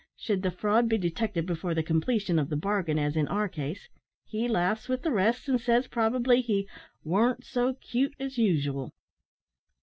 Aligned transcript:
Should 0.17 0.41
the 0.41 0.49
fraud 0.49 0.89
be 0.89 0.97
detected 0.97 1.45
before 1.45 1.75
the 1.75 1.83
completion 1.83 2.39
of 2.39 2.49
the 2.49 2.55
bargain, 2.55 2.97
as 2.97 3.15
in 3.15 3.27
our 3.27 3.47
case, 3.47 3.87
he 4.25 4.47
laughs 4.47 4.89
with 4.89 5.03
the 5.03 5.11
rest, 5.11 5.47
and 5.47 5.61
says, 5.61 5.85
probably, 5.85 6.41
he 6.41 6.67
`warn't 7.05 7.43
so 7.45 7.75
'cute 7.75 8.15
as 8.19 8.35
usual.'" 8.35 8.95